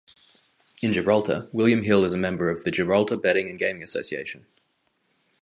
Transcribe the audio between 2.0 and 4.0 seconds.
is a member of the Gibraltar Betting and Gaming